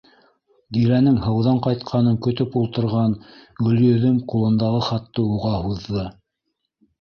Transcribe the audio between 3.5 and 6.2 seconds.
Гөлйөҙөм ҡулындағы хатты уға һуҙҙы: